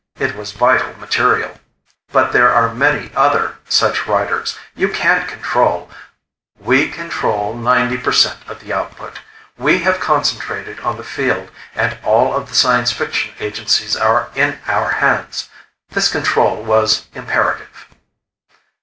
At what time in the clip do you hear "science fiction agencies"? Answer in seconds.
12.55-13.95